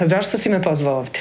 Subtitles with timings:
[0.00, 1.18] Zašto si me pozvao ovde?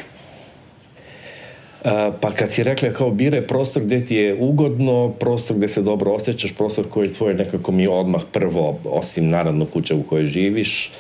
[2.22, 6.12] Pa kad si rekla kao bire prostor gde ti je ugodno, prostor gde se dobro
[6.12, 10.92] osjećaš, prostor koji tvoj nekako mi odmah prvo, osim naravno kuća u kojoj živiš,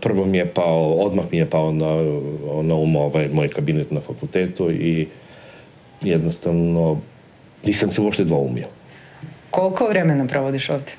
[0.00, 1.86] prvo mi je pao, odmah mi je pao na,
[2.62, 5.08] na um ovaj moj kabinet na fakultetu i
[6.02, 7.00] jednostavno
[7.64, 8.66] nisam se uopšte dvoumio.
[9.50, 10.92] Koliko vremena provodiš ovde?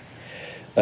[0.75, 0.81] Uh,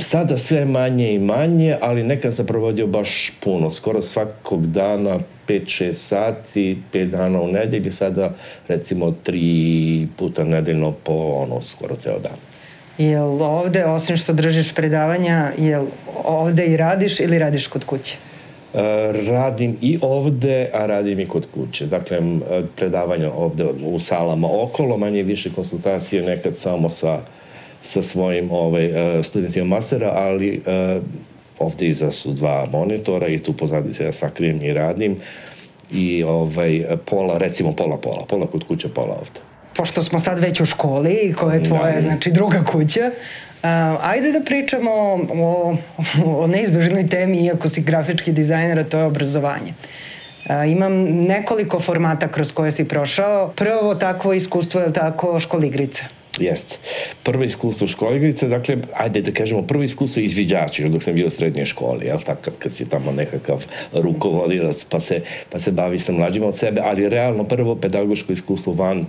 [0.00, 5.92] sada sve manje i manje, ali nekad sam provodio baš puno, skoro svakog dana 5-6
[5.92, 8.30] sati, 5 dana u nedelji, sada
[8.68, 12.36] recimo 3 puta nedeljno po ono, skoro ceo dan.
[12.98, 15.86] Jel ovde, osim što držiš predavanja, jel
[16.24, 18.16] ovde i radiš ili radiš kod kuće?
[18.72, 18.80] Uh,
[19.28, 21.86] radim i ovde, a radim i kod kuće.
[21.86, 22.18] Dakle,
[22.76, 27.20] predavanja ovde u salama okolo, manje više konsultacije nekad samo sa
[27.80, 31.02] sa svojim ovaj, e, studentima mastera, ali uh,
[31.58, 35.16] ovde iza su dva monitora i tu pozadi se ja sakrijem i radim
[35.92, 39.40] i ovaj, pola, recimo pola pola, pola kod kuće, pola ovde.
[39.76, 42.00] Pošto smo sad već u školi, koja je tvoja, da.
[42.00, 43.10] znači druga kuća,
[43.58, 43.64] Uh,
[44.02, 44.90] ajde da pričamo
[45.34, 45.76] o,
[46.24, 49.72] o neizbežnoj temi, iako si grafički dizajner, a to je obrazovanje.
[50.44, 50.92] Uh, imam
[51.26, 53.48] nekoliko formata kroz koje si prošao.
[53.48, 56.04] Prvo takvo iskustvo je tako školigrica.
[56.40, 56.76] Jeste.
[57.22, 61.64] Prvo iskustvo školigrice, dakle, ajde da kažemo, prvo iskustvo izviđači, dok sam bio u srednjoj
[61.64, 65.20] školi, jel, tako, kad, kad si tamo nekakav rukovodilac, pa se,
[65.52, 69.06] pa se baviš sa mlađima od sebe, ali realno prvo pedagoško iskustvo van,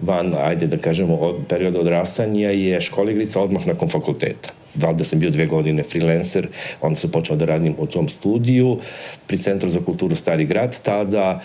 [0.00, 5.30] van, ajde da kažemo, od perioda odrastanja je školigrica odmah nakon fakulteta valjda sam bio
[5.30, 6.48] dve godine freelancer,
[6.80, 8.78] onda sam počeo da radim u tom studiju
[9.26, 11.40] pri Centru za kulturu Stari grad, tada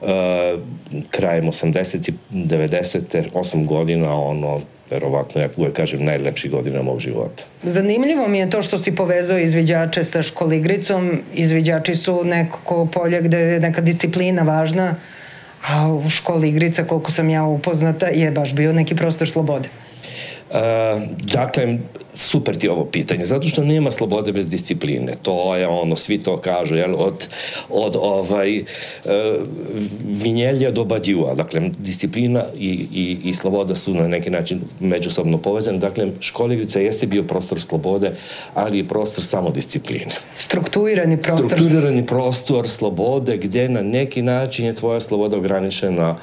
[0.00, 0.08] uh,
[1.10, 2.12] krajem 80.
[2.32, 3.30] 90.
[3.34, 4.60] 8 godina ono
[4.92, 7.44] verovatno, ja uvek kažem, najlepših godina mog života.
[7.62, 11.22] Zanimljivo mi je to što si povezao izviđače sa školigricom.
[11.34, 14.94] Izviđači su neko polje gde je neka disciplina važna,
[15.68, 19.68] a u školi igrica, koliko sam ja upoznata, je baš bio neki prostor slobode.
[20.52, 20.58] Uh,
[21.32, 21.78] dakle,
[22.14, 25.12] super ti ovo pitanje, zato što nema slobode bez discipline.
[25.22, 27.28] To je ono, svi to kažu, jel, od,
[27.70, 28.62] od ovaj, uh,
[30.04, 31.34] vinjelja do badjua.
[31.34, 35.78] Dakle, disciplina i, i, i sloboda su na neki način međusobno povezane.
[35.78, 38.12] Dakle, školigrica jeste bio prostor slobode,
[38.54, 40.12] ali i prostor samodiscipline.
[40.34, 41.46] Strukturirani prostor.
[41.46, 46.16] Strukturirani prostor slobode, gde na neki način je tvoja sloboda ograničena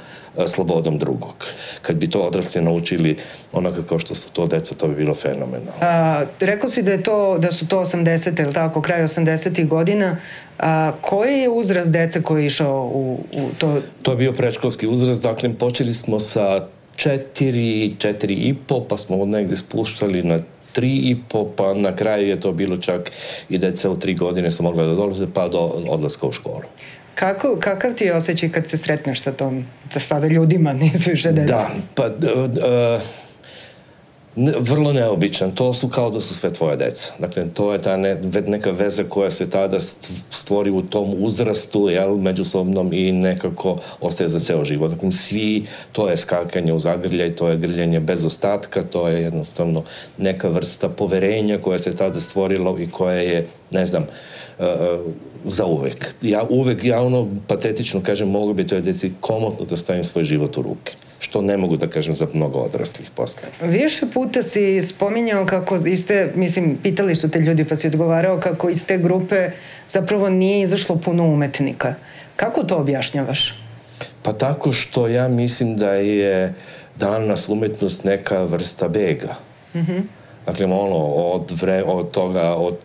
[0.48, 1.46] slobodom drugog.
[1.82, 3.18] Kad bi to odrasli naučili
[3.54, 5.72] onako kao što su to deca, to bi bilo fenomenalno.
[5.82, 8.44] A, rekao si da, je to, da su to 80.
[8.44, 9.68] ili tako, kraj 80.
[9.68, 10.18] godina.
[10.60, 13.82] A, koji je uzrast dece koji je išao u, u to?
[14.02, 19.18] To je bio predškolski uzrast, dakle počeli smo sa četiri, četiri i po, pa smo
[19.18, 20.40] od negde spuštali na
[20.74, 23.12] tri i po, pa na kraju je to bilo čak
[23.50, 26.68] i deca od tri godine su mogla da dolaze, pa do odlaska u školu.
[27.20, 31.32] Kako, kakav ti je osjećaj kad se sretneš sa tom, da sada ljudima, nisu više
[31.32, 31.54] deca?
[31.54, 33.02] Da, pa uh,
[34.36, 35.52] vrlo neobičan.
[35.52, 37.12] To su kao da su sve tvoje deca.
[37.20, 38.18] Dakle, to je ta ne,
[38.48, 39.80] neka veza koja se tada
[40.30, 44.92] stvori u tom uzrastu, jel, međusobnom i nekako ostaje za ceo život.
[44.92, 49.84] Dakle, svi, to je skakanje u zagrljaj, to je grljanje bez ostatka, to je jednostavno
[50.18, 54.08] neka vrsta poverenja koja se tada stvorila i koja je, ne znam,
[54.60, 54.66] uh,
[55.46, 56.16] za uvek.
[56.22, 60.58] Ja uvek, ja ono patetično kažem, mogu bi toj deci komotno da stavim svoj život
[60.58, 63.50] u ruke što ne mogu da kažem za mnogo odraslih posle.
[63.62, 64.06] Više
[64.44, 68.86] si spominjao kako iz te, mislim, pitali su te ljudi pa si odgovarao kako iz
[68.86, 69.52] te grupe
[69.90, 71.96] zapravo nije izašlo puno umetnika.
[72.36, 73.54] Kako to objašnjavaš?
[74.24, 76.54] Pa tako što ja mislim da je
[76.96, 79.34] danas umetnost neka vrsta bega.
[79.76, 80.02] Mm -hmm.
[80.46, 82.78] Dakle, ono, od, vre, od toga, od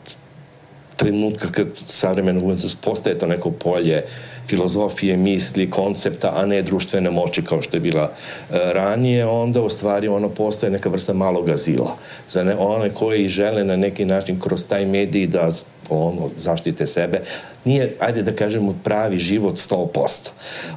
[0.97, 4.05] trenutka kad savremena umetnost postaje to neko polje
[4.47, 9.69] filozofije, misli, koncepta, a ne društvene moći kao što je bila e, ranije, onda u
[9.69, 11.97] stvari ono postaje neka vrsta malog azila.
[12.29, 15.49] Za ne, one koji žele na neki način kroz taj medij da
[15.89, 17.21] ono, zaštite sebe,
[17.65, 20.29] nije, ajde da kažemo, pravi život 100%.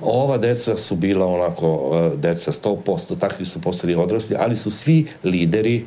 [0.02, 5.06] Ova deca su bila onako, e, deca 100%, takvi su postali odrasli, ali su svi
[5.24, 5.86] lideri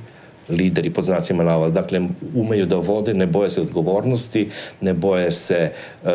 [0.51, 1.81] lideri pod znacima navoda.
[1.81, 2.01] Dakle,
[2.35, 4.49] umeju da vode, ne boje se odgovornosti,
[4.81, 5.71] ne boje se
[6.03, 6.11] uh,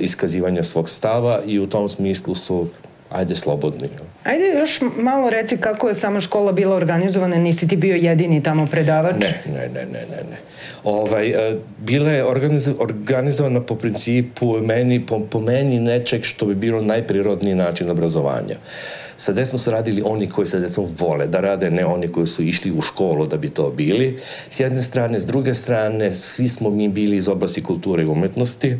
[0.00, 2.66] iskazivanja svog stava i u tom smislu su
[3.10, 3.88] ajde slobodni.
[4.24, 8.66] Ajde još malo reci kako je sama škola bila organizovana, nisi ti bio jedini tamo
[8.66, 9.16] predavač?
[9.20, 10.22] Ne, ne, ne, ne, ne.
[10.30, 10.36] ne.
[10.84, 16.54] Ovaj, uh, bila je organiz, organizovana po principu meni, po, po meni nečeg što bi
[16.54, 18.54] bilo najprirodniji način obrazovanja.
[18.54, 22.26] Uh, Sa decom su radili oni koji sa decom vole da rade, ne oni koji
[22.26, 24.18] su išli u školu da bi to bili.
[24.50, 28.76] S jedne strane, s druge strane, svi smo mi bili iz oblasti kulture i umetnosti.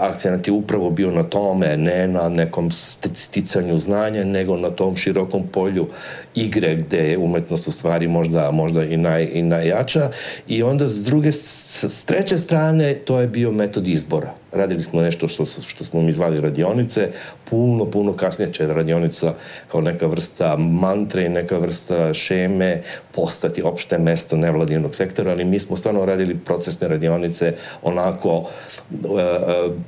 [0.00, 2.70] akcenat je upravo bio na tome, ne na nekom
[3.14, 5.86] sticanju znanja, nego na tom širokom polju
[6.34, 10.10] igre gde je umetnost u stvari možda, možda i, naj, i najjača.
[10.48, 14.34] I onda s druge, s treće strane, to je bio metod izbora.
[14.52, 17.08] Radili smo nešto što, što smo mi zvali radionice,
[17.44, 19.34] puno, puno kasnije će radionica
[19.68, 22.82] kao neka vrsta mantre i neka vrsta šeme
[23.14, 28.48] postati opšte mesto nevladinog sektora, ali mi smo stvarno radili procesne radionice onako
[28.92, 29.34] e, e,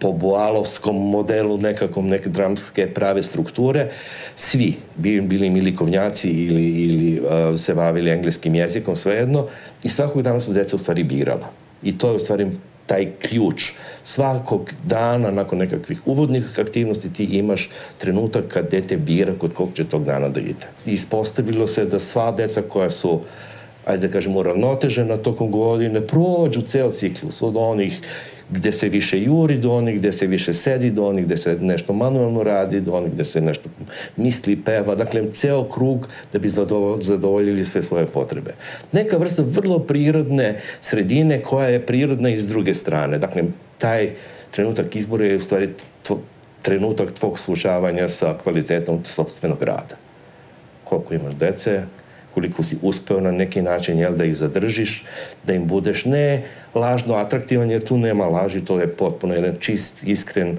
[0.00, 3.88] po boalovskom modelu nekakvom neke dramske prave strukture.
[4.36, 9.46] Svi, bili, bili mi likovnjaci ili, ili uh, se bavili engleskim jezikom, svejedno,
[9.84, 11.50] i svakog dana su deca u stvari birala.
[11.82, 12.50] I to je u stvari
[12.90, 13.70] taj ključ.
[14.02, 19.84] Svakog dana, nakon nekakvih uvodnih aktivnosti, ti imaš trenutak kad dete bira kod kog će
[19.84, 20.66] tog dana da ide.
[20.86, 23.20] Ispostavilo se da sva deca koja su
[23.90, 28.00] ajde da kažemo, uravnotežena tokom godine, prođu ceo ciklus od onih
[28.50, 31.92] gde se više juri, do onih gde se više sedi, do onih gde se nešto
[31.92, 33.68] manualno radi, do onih gde se nešto
[34.16, 36.48] misli, peva, dakle, ceo krug da bi
[36.98, 38.54] zadovoljili sve svoje potrebe.
[38.92, 43.18] Neka vrsta vrlo prirodne sredine koja je prirodna iz druge strane.
[43.18, 43.42] Dakle,
[43.78, 44.10] taj
[44.50, 45.70] trenutak izbora je u stvari
[46.02, 46.20] tvo,
[46.62, 49.96] trenutak tvog slušavanja sa kvalitetom sobstvenog rada.
[50.84, 51.82] Koliko imaš dece,
[52.34, 55.04] koliko si uspeo na neki način jel, da ih zadržiš,
[55.46, 56.42] da im budeš ne
[56.74, 60.58] lažno atraktivan, jer tu nema laži, to je potpuno jedan čist, iskren,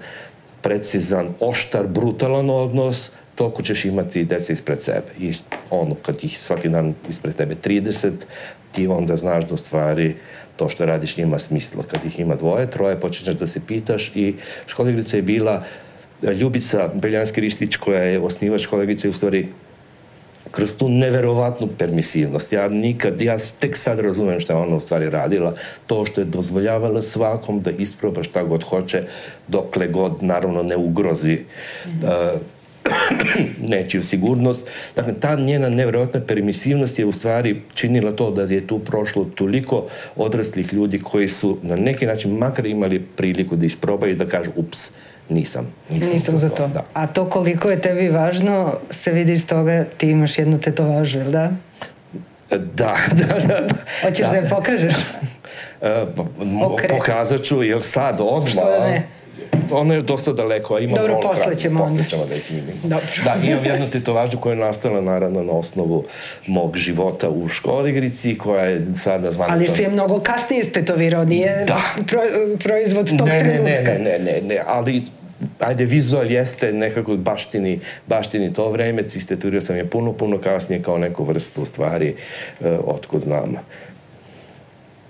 [0.62, 5.14] precizan, oštar, brutalan odnos, toliko ćeš imati deca ispred sebe.
[5.20, 5.32] I
[5.70, 8.12] ono, kad ih svaki dan ispred tebe 30,
[8.72, 10.16] ti onda znaš da u stvari
[10.58, 11.84] to što radiš ima smisla.
[11.84, 14.36] Kad ih ima dvoje, troje, počinješ da se pitaš i
[14.68, 15.64] školigrica je bila
[16.22, 19.48] Ljubica Beljanski-Ristić koja je osnivač školigrice u stvari
[20.52, 22.54] kroz tu neverovatnu permisivnost.
[22.54, 25.54] Ja nikad, ja tek sad razumem šta je ona u stvari radila,
[25.88, 29.04] to što je dozvoljavala svakom da isproba šta god hoće,
[29.48, 32.34] dokle god naravno ne ugrozi mm -hmm.
[32.34, 32.42] uh,
[33.70, 34.70] nečiju sigurnost.
[34.96, 39.88] Dakle, ta njena nevjerojatna permisivnost je u stvari činila to da je tu prošlo toliko
[40.16, 44.92] odraslih ljudi koji su na neki način makar imali priliku da isprobaju da kažu ups,
[45.32, 45.74] nisam.
[45.90, 46.56] Nisam, nisam za to.
[46.56, 46.68] to.
[46.68, 46.84] Da.
[46.94, 51.32] A to koliko je tebi važno se vidi iz toga ti imaš jednu tetovažu, jel
[51.32, 51.52] da?
[52.50, 53.62] Da, da, da.
[53.62, 53.76] da.
[54.02, 54.94] Hoćeš da, da je pokažeš?
[55.82, 56.06] E,
[56.90, 58.52] pokazat ću, jel sad, odmah?
[58.52, 59.08] Što da ne?
[59.72, 62.76] ono je dosta daleko, a imam Dobro, posle ćemo Posle ćemo da je snimim.
[62.84, 63.06] Dobro.
[63.24, 66.06] Da, imam jednu tetovažu koja je nastala naravno na osnovu
[66.48, 69.56] mog života u školigrici, koja je sada zvanična...
[69.56, 71.82] Ali si je mnogo kasnije stetovirao, nije da.
[72.08, 72.22] pro,
[72.64, 73.92] proizvod tog ne, trenutka.
[73.92, 75.04] Ne, ne, ne, ne, ne, ali
[75.60, 80.98] ajde, vizual jeste nekako baštini, baštini to vreme, istetovirao sam je puno, puno kasnije kao
[80.98, 82.16] neku vrstu stvari,
[82.60, 83.56] uh, otkud znam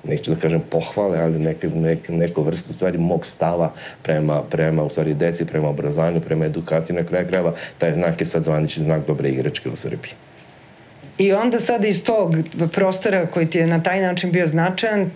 [0.04, 3.74] neću da kažem pohvale, ali neke, neke, neku vrstu stvari mog stava
[4.04, 8.26] prema, prema u stvari deci, prema obrazovanju, prema edukaciji na kraju krajeva, taj znak je
[8.26, 10.14] sad zvanični znak dobre igračke u Srbiji.
[11.18, 12.36] I onda sad iz tog
[12.72, 15.12] prostora koji ti je na taj način bio značajan,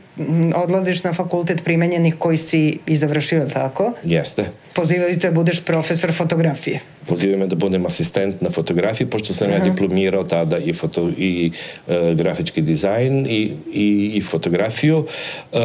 [0.55, 3.93] odlaziš na fakultet primenjenih koji si i završio, tako?
[4.03, 4.45] Jeste.
[4.73, 6.79] Pozivaju te da budeš profesor fotografije.
[7.05, 9.57] Pozivaju me da budem asistent na fotografiji, pošto sam Aha.
[9.57, 11.51] ja diplomirao tada i, foto, i
[11.87, 15.05] e, grafički dizajn i, i, i fotografiju
[15.53, 15.59] e,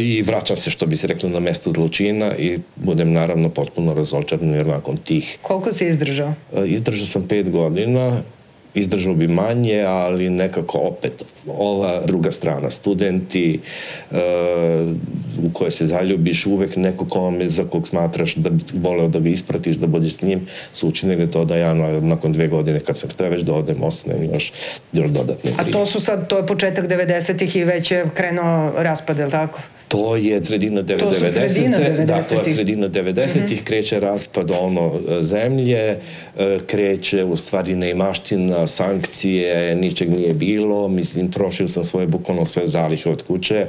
[0.00, 4.54] i vraćam se, što bi se reklo, na mesto zločina i budem naravno potpuno razočaran
[4.54, 5.38] jer nakon tih...
[5.42, 6.34] Koliko si izdržao?
[6.54, 8.22] E, izdržao sam pet godina
[8.76, 11.24] izdržao bi manje, ali nekako opet
[11.58, 13.60] ova druga strana, studenti
[14.10, 14.16] uh,
[15.44, 19.28] u koje se zaljubiš, uvek neko kome za kog smatraš da bi voleo da ga
[19.28, 23.10] ispratiš, da budeš s njim, su učinili to da ja nakon dve godine kad sam
[23.10, 24.52] htio već da odem, ostanem još,
[24.92, 29.18] još dodatne A to su sad, to je početak 90-ih i već je krenuo raspad,
[29.18, 29.60] je li tako?
[29.88, 30.98] To je sredina 90.
[30.98, 32.06] To sredina 90.
[32.06, 33.36] Da, to je sredina 90.
[33.36, 33.64] Mm -hmm.
[33.64, 35.98] kreće raspad ono zemlje,
[36.38, 42.66] e, kreće u stvari neimaština, sankcije, ničeg nije bilo, mislim, trošio sam svoje bukvalno sve
[42.66, 43.66] zalihe od kuće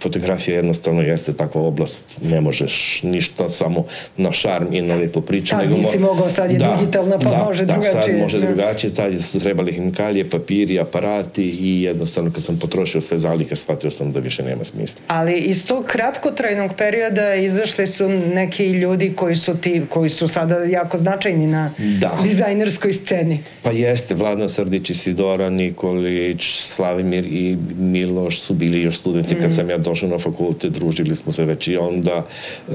[0.00, 3.84] fotografija jednostavno jeste takva oblast, ne možeš ništa samo
[4.16, 5.56] na šarm i na lepo priču.
[5.56, 7.94] Da, nego nisi mogao, sad je da, digitalna pa da, može da, drugačije.
[7.94, 13.00] Da, sad može drugačije, tad su trebali hemikalije, papiri, aparati i jednostavno kad sam potrošio
[13.00, 15.00] sve zalike, shvatio sam da više nema smisla.
[15.06, 20.56] Ali iz tog kratkotrajnog perioda izašli su neki ljudi koji su ti, koji su sada
[20.56, 22.18] jako značajni na da.
[22.22, 23.40] dizajnerskoj sceni.
[23.62, 29.40] Pa jeste, Vladan Srdić, Isidora Nikolić, Slavimir i Miloš su bili još studenti mm.
[29.40, 32.26] kad sam ja došao na fakultet, družili smo se već i onda
[32.68, 32.74] uh,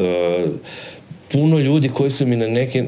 [1.32, 2.88] puno ljudi koji su mi na neki uh,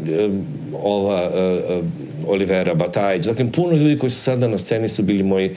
[0.83, 1.85] ova uh,
[2.27, 5.55] Olivera Batajić, dakle puno ljudi koji su sada na sceni su bili moji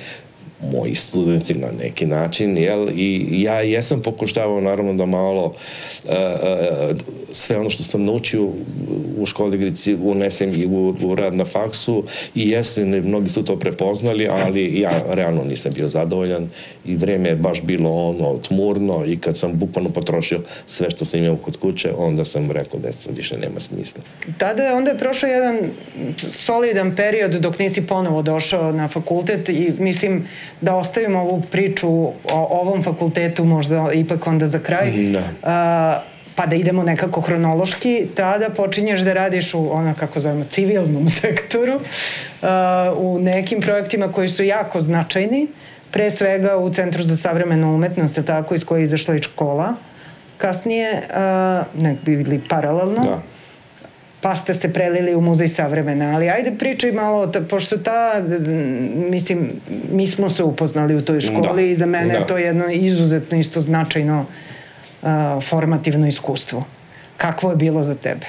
[0.62, 2.88] moji studenti na neki način, jel?
[2.94, 6.96] I ja jesam pokušavao naravno da malo uh, uh,
[7.32, 8.50] sve ono što sam naučio
[9.18, 13.58] u školi Grici unesem i u, u rad na faksu i jesam, mnogi su to
[13.58, 16.48] prepoznali, ali ja realno nisam bio zadovoljan
[16.84, 21.24] i vreme je baš bilo ono tmurno i kad sam bukvalno potrošio sve što sam
[21.24, 24.02] imao kod kuće, onda sam rekao da više nema smisla.
[24.38, 25.58] Tada je, onda je prošao jedan
[26.28, 30.24] solidan period dok nisi ponovo došao na fakultet i mislim
[30.60, 32.14] da ostavimo ovu priču o
[32.50, 34.90] ovom fakultetu možda ipak onda za kraj.
[34.90, 35.22] Da.
[35.42, 36.00] A,
[36.34, 41.74] pa da idemo nekako hronološki, tada počinješ da radiš u ono kako zovemo civilnom sektoru,
[41.74, 42.48] uh,
[42.96, 45.46] u nekim projektima koji su jako značajni,
[45.90, 49.74] pre svega u Centru za savremenu umetnost, tako, iz koje je izašla i škola.
[50.38, 53.35] Kasnije, uh, ne bili paralelno, Da
[54.26, 58.22] pa ste se prelili u muzej savremena, ali ajde pričaj malo, ta, pošto ta,
[59.10, 59.50] mislim,
[59.92, 62.18] mi smo se upoznali u toj školi da, i za mene da.
[62.18, 64.26] je to jedno izuzetno isto značajno
[65.02, 65.08] uh,
[65.44, 66.64] formativno iskustvo.
[67.16, 68.26] Kakvo je bilo za tebe?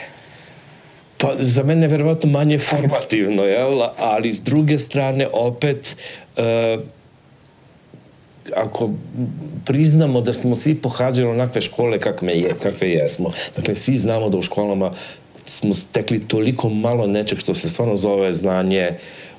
[1.17, 3.81] Pa za mene verovatno manje formativno, jel?
[3.97, 5.95] ali s druge strane opet
[6.37, 6.43] uh,
[8.55, 8.89] ako
[9.65, 14.37] priznamo da smo svi pohađali onakve škole kakve, je, kakve jesmo, dakle svi znamo da
[14.37, 14.91] u školama
[15.49, 18.91] smo stekli toliko malo nečeg što se stvarno zove znanje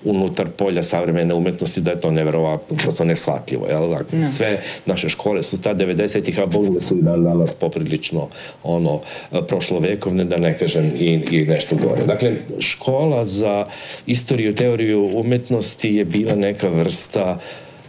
[0.05, 3.67] unutar polja savremene umetnosti da je to neverovatno, prosto neshvatljivo.
[3.67, 3.89] Jel?
[3.89, 4.27] Dakle, no.
[4.27, 8.29] Sve naše škole su ta 90-ih, a Bogu da su i dan danas poprilično
[8.63, 9.01] ono,
[9.49, 12.05] prošlovekovne, da ne kažem i, i nešto gore.
[12.07, 13.67] Dakle, škola za
[14.07, 17.39] istoriju, teoriju umetnosti je bila neka vrsta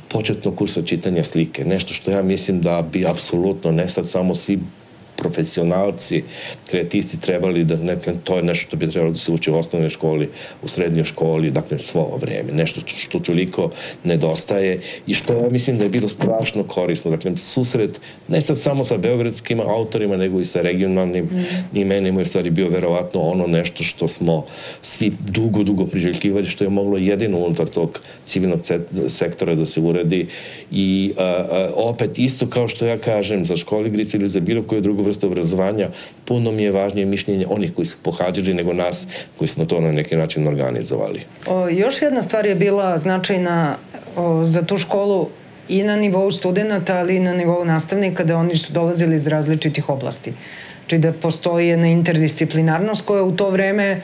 [0.08, 1.66] početnog kursa čitanja slike.
[1.66, 4.60] Nešto što ja mislim da bi apsolutno ne sad samo svi
[5.20, 6.24] profesionalci,
[6.70, 9.90] kreativci trebali da, dakle, to je nešto što bi trebalo da se uči u osnovnoj
[9.90, 10.30] školi,
[10.64, 12.52] u srednjoj školi, dakle, svo ovo vreme.
[12.54, 13.72] Nešto što toliko
[14.04, 17.12] nedostaje i što ja mislim da je bilo strašno korisno.
[17.12, 21.78] Dakle, susret ne sad samo sa beogradskim autorima, nego i sa regionalnim mm.
[21.78, 24.44] imenima, je stvari bio verovatno ono nešto što smo
[24.82, 28.60] svi dugo, dugo priželjkivali, što je moglo jedino unutar tog civilnog
[29.08, 30.28] sektora da se uredi
[30.72, 34.82] i a, a, opet isto kao što ja kažem za školigrice ili za bilo koju
[34.82, 35.90] drugu vrstu obrazovanja,
[36.26, 39.92] puno mi je važnije mišljenje onih koji su pohađali nego nas koji smo to na
[39.92, 41.26] neki način organizovali.
[41.48, 43.76] O, još jedna stvar je bila značajna
[44.16, 45.30] o, za tu školu
[45.70, 49.90] i na nivou studenta, ali i na nivou nastavnika, da oni su dolazili iz različitih
[49.90, 50.34] oblasti.
[50.80, 54.02] Znači da postoji jedna interdisciplinarnost koja u to vreme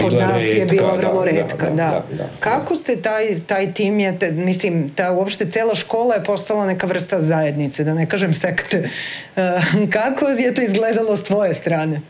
[0.00, 2.16] kod nas redka, je bila vrlo da, redka, da, da, da.
[2.16, 6.66] da, Kako ste taj, taj tim je, te, mislim, ta uopšte cela škola je postala
[6.66, 8.88] neka vrsta zajednice, da ne kažem sekte.
[9.36, 9.42] Uh,
[9.96, 12.00] kako je to izgledalo s tvoje strane?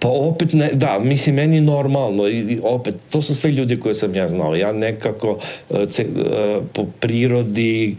[0.00, 4.14] Pa opet ne, da, mislim, meni normalno i opet, to su sve ljudi koje sam
[4.14, 4.56] ja znao.
[4.56, 7.96] Ja nekako uh, ce, uh, po prirodi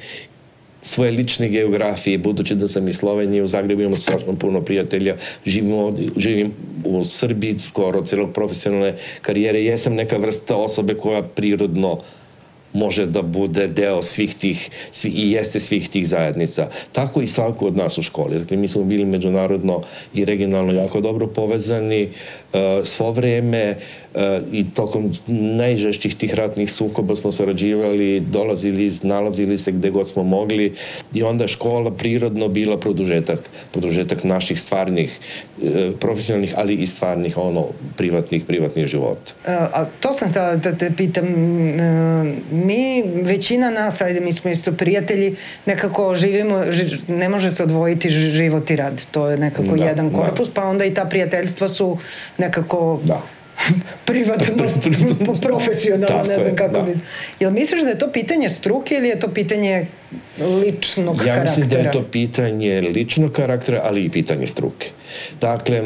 [0.82, 5.74] svoje lične geografije, budući da sam iz Slovenije, u Zagrebu imamo strašno puno prijatelja, živim,
[5.74, 6.54] ovdje, živim
[6.86, 12.00] u Srbiji skoro celog profesionalne karijere, jesam neka vrsta osobe koja prirodno uh,
[12.74, 16.68] može da bude deo svih tih svi, i jeste svih tih zajednica.
[16.92, 18.40] Tako i svako od nas u školi.
[18.40, 19.82] Dakle, mi smo bili međunarodno
[20.14, 22.10] i regionalno jako dobro povezani
[22.54, 23.76] uh, svo vreme
[24.14, 30.24] uh, i tokom najžešćih tih ratnih sukoba smo sarađivali, dolazili, nalazili se gde god smo
[30.24, 30.74] mogli
[31.14, 35.20] i onda škola prirodno bila produžetak, produžetak naših stvarnih
[35.62, 37.66] uh, profesionalnih, ali i stvarnih ono,
[37.98, 39.34] privatnih, privatnih života.
[39.48, 41.26] A to sam da, da te pitam
[42.66, 48.10] mi, većina nas, ajde mi smo isto prijatelji, nekako živimo, ži, ne može se odvojiti
[48.10, 49.06] život i rad.
[49.12, 50.18] To je nekako da, jedan da.
[50.18, 50.54] korpus, da.
[50.54, 51.98] pa onda i ta prijateljstva su
[52.38, 53.00] nekako...
[53.04, 53.22] Da
[54.06, 54.46] privatno,
[55.42, 56.82] profesionalno, ne znam kako da.
[56.82, 56.94] bi...
[57.40, 59.86] Jel misliš da je to pitanje struke ili je to pitanje
[60.40, 61.36] ličnog ja karaktera?
[61.36, 64.88] Ja mislim da je to pitanje ličnog karaktera, ali i pitanje struke.
[65.42, 65.82] Dakle,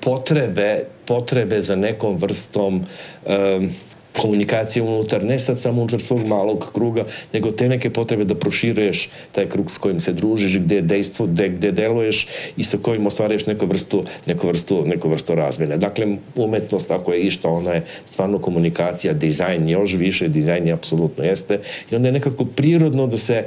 [0.00, 2.84] potrebe, potrebe za nekom vrstom
[3.26, 3.70] um,
[4.18, 9.10] komunikacije unutar, ne sad samo unutar svog malog kruga, nego te neke potrebe da proširuješ
[9.32, 13.06] taj krug s kojim se družiš, gde je dejstvo, gde, gde deluješ i sa kojim
[13.06, 15.76] ostvaruješ neku vrstu, neku vrstu, neku vrstu razmene.
[15.76, 21.24] Dakle, umetnost, ako je išta, ona je stvarno komunikacija, dizajn još više, dizajn je apsolutno
[21.24, 21.60] jeste
[21.90, 23.44] i onda je nekako prirodno da se,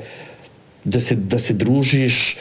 [0.84, 2.38] da se, da se družiš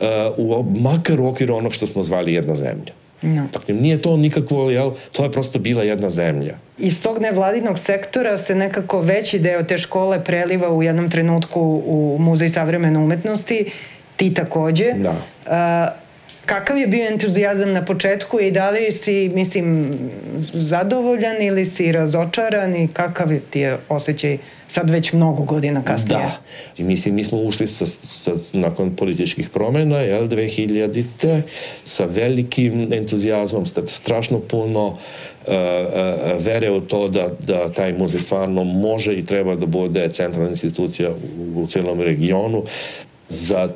[0.00, 3.01] uh, u, makar u okviru onog što smo zvali jedna zemlja.
[3.22, 3.46] No.
[3.52, 6.54] Dakle, nije to nikakvo, jel, to je prosto bila jedna zemlja.
[6.78, 12.16] Iz tog nevladinog sektora se nekako veći deo te škole preliva u jednom trenutku u
[12.20, 13.70] Muzej savremene umetnosti,
[14.16, 14.92] ti takođe.
[14.92, 15.14] Da.
[15.46, 15.88] A,
[16.46, 19.90] kakav je bio entuzijazam na početku i da li si, mislim,
[20.52, 26.18] zadovoljan ili si razočaran i kakav ti je osjećaj sad već mnogo godina kasnije?
[26.18, 26.38] Da,
[26.78, 31.42] I mislim, mi smo ušli sa, sa, nakon političkih promjena, jel, 2000-te,
[31.84, 34.96] sa velikim entuzijazmom, strašno puno uh,
[36.38, 41.10] vere u to da, da taj muzej stvarno može i treba da bude centralna institucija
[41.10, 42.62] u, u celom regionu
[43.28, 43.68] za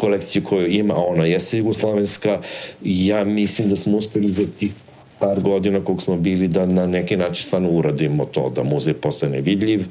[0.00, 2.38] kolekciju koju ima, ona jeste jugoslovenska,
[2.84, 4.72] ja mislim da smo uspeli za tih
[5.18, 9.40] par godina kog smo bili da na neki način stvarno uradimo to, da muzej postane
[9.40, 9.84] vidljiv,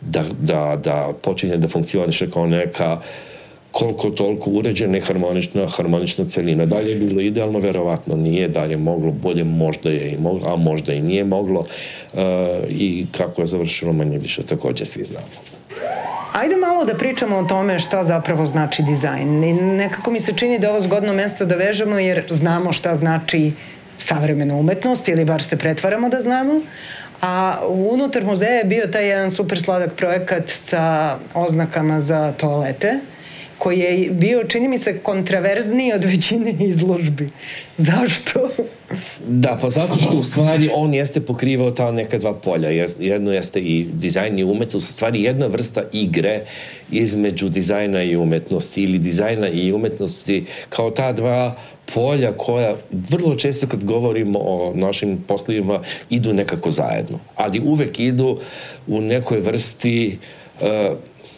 [0.00, 3.00] da, da, da počinje da funkcioniše kao neka
[3.70, 6.66] koliko toliko uređena i harmonična, harmonična celina.
[6.66, 10.92] Dalje je bilo idealno, verovatno nije, dalje moglo, bolje možda je i moglo, a možda
[10.92, 12.20] i nije moglo uh,
[12.68, 15.59] i kako je završilo manje više takođe svi znamo.
[16.32, 19.44] Ajde malo da pričamo o tome šta zapravo znači dizajn.
[19.44, 23.52] I nekako mi se čini da ovo zgodno mesto da vežemo jer znamo šta znači
[23.98, 26.60] savremena umetnost ili bar se pretvaramo da znamo.
[27.22, 33.00] A unutar muzeja je bio taj jedan super sladak projekat sa oznakama za toalete
[33.60, 37.30] koji je bio, čini mi se, kontraverzniji od većine izložbi.
[37.76, 38.48] Zašto?
[39.28, 42.70] Da, pa zato što u stvari on jeste pokrivao ta neka dva polja.
[42.98, 46.40] Jedno jeste i dizajn i umetnost, u stvari jedna vrsta igre
[46.90, 51.56] između dizajna i umetnosti ili dizajna i umetnosti kao ta dva
[51.94, 57.18] polja koja vrlo često kad govorimo o našim poslovima idu nekako zajedno.
[57.36, 58.38] Ali uvek idu
[58.86, 60.18] u nekoj vrsti
[60.60, 60.96] uh,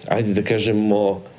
[0.08, 1.31] ajde da kažemo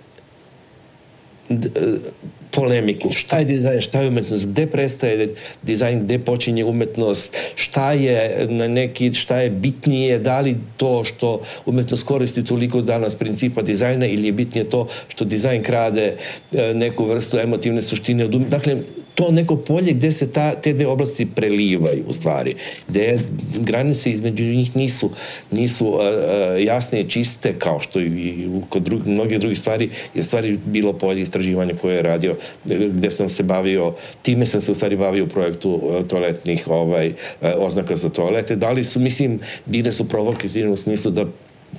[2.51, 3.09] polemiku.
[3.09, 5.29] Šta je dizajn, šta je umetnost, gde prestaje
[5.63, 11.41] dizajn, gde počinje umetnost, šta je na neki, šta je bitnije, da li to što
[11.65, 16.15] umetnost koristi toliko danas principa dizajna ili je bitnije to što dizajn krade
[16.51, 18.57] e, neku vrstu emotivne suštine od umetnosti.
[18.57, 22.55] Dakle, to neko polje gde se ta, te dve oblasti prelivaju u stvari,
[22.89, 23.19] gde
[23.59, 25.09] granice između njih nisu,
[25.51, 25.99] nisu uh,
[26.59, 31.21] jasne i čiste kao što i kod drug, mnogih drugih stvari je stvari bilo polje
[31.21, 35.27] istraživanja koje je radio, gde sam se bavio, time sam se u stvari bavio u
[35.27, 38.55] projektu uh, toaletnih ovaj, uh, oznaka za toalete.
[38.55, 41.25] Da li su, mislim, bile su provokativne u smislu da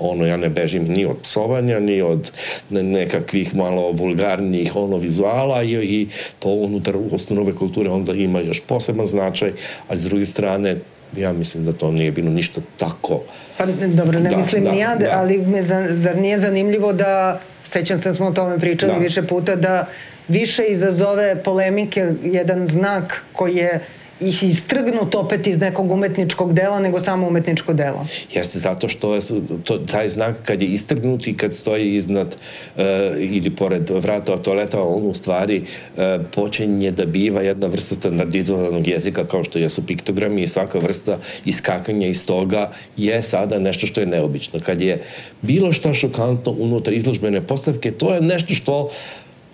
[0.00, 2.32] ono, ja ne bežim ni od psovanja, ni od
[2.70, 9.06] nekakvih malo vulgarnijih ono vizuala i, i to unutar osnovne kulture onda ima još poseban
[9.06, 9.52] značaj,
[9.88, 10.76] ali s druge strane
[11.16, 13.22] ja mislim da to nije bilo ništa tako.
[13.58, 15.06] Pa dobro, ne da, mislim da, ni ja, da.
[15.12, 18.98] ali me zar nije zanimljivo da, sećam se da smo o tome pričali da.
[18.98, 19.86] više puta, da
[20.28, 23.80] više izazove polemike jedan znak koji je
[24.20, 28.06] ih istrgnut opet iz nekog umetničkog dela nego samo umetničko delo.
[28.32, 29.20] Jeste zato što je
[29.64, 32.36] to, taj znak kad je istrgnut i kad stoji iznad
[32.76, 32.82] uh,
[33.18, 36.02] ili pored vrata toaleta, on u stvari uh,
[36.34, 42.06] počinje da biva jedna vrsta standardizovanog jezika kao što jesu piktogrami i svaka vrsta iskakanja
[42.06, 44.60] iz toga je sada nešto što je neobično.
[44.60, 45.02] Kad je
[45.42, 48.90] bilo šta šokantno unutar izložbene postavke, to je nešto što uh,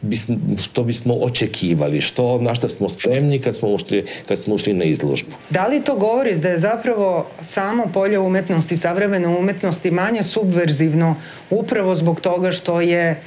[0.03, 4.73] bismo, što bismo očekivali, što, na što smo spremni kad smo, ušli, kad smo ušli
[4.75, 5.31] na izložbu.
[5.51, 11.17] Da li to govori da je zapravo samo polje umetnosti, savremene umetnosti manje subverzivno
[11.51, 13.23] upravo zbog toga što je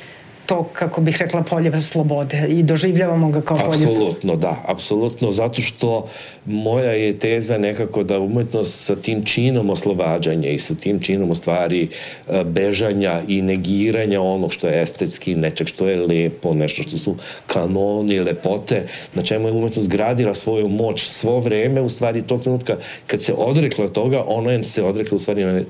[0.46, 5.62] to, kako bih rekla, polje slobode i doživljavamo ga kao polje Apsolutno, da, apsolutno, zato
[5.62, 6.08] što
[6.46, 11.36] moja je teza nekako da umetnost sa tim činom oslobađanja i sa tim činom u
[11.36, 11.90] stvari
[12.28, 17.16] e, bežanja i negiranja onog što je estetski, nečeg što je lepo, nešto što su
[17.48, 22.78] kanoni, lepote, na čemu je umetnost gradila svoju moć svo vreme, u stvari tog trenutka
[23.08, 25.66] kad se odrekla toga, ona je se odrekla u stvari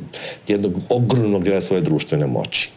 [0.47, 2.69] jednog ogromnog dela svoje društvene moći